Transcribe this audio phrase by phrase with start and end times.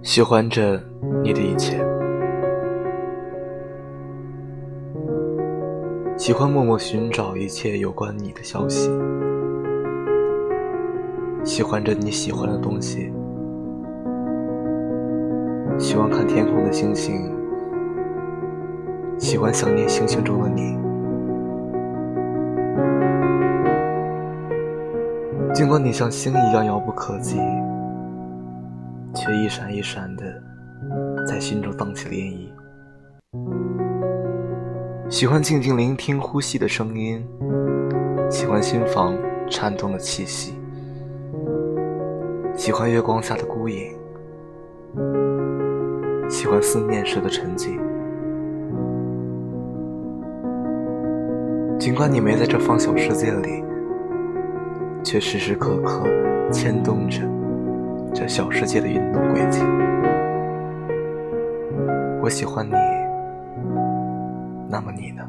[0.00, 0.80] 喜欢着
[1.22, 1.76] 你的一切，
[6.16, 8.88] 喜欢默默寻找一切有关你的消息，
[11.44, 13.12] 喜欢着你喜欢的东西，
[15.78, 17.30] 喜欢看天空的星星，
[19.18, 20.78] 喜欢想念星星中的你。
[25.52, 27.36] 尽管你像星一样遥不可及。
[29.18, 30.24] 却一闪一闪的，
[31.26, 32.48] 在心中荡起涟漪。
[35.10, 37.26] 喜欢静静聆听呼吸的声音，
[38.30, 39.18] 喜欢心房
[39.50, 40.54] 颤动的气息，
[42.54, 43.92] 喜欢月光下的孤影，
[46.30, 47.76] 喜欢思念时的沉寂。
[51.76, 53.64] 尽管你没在这方小世界里，
[55.02, 56.04] 却时时刻刻
[56.52, 57.37] 牵动着。
[58.18, 59.60] 这小世界的运动轨迹，
[62.20, 62.72] 我喜欢你，
[64.68, 65.22] 那么你呢？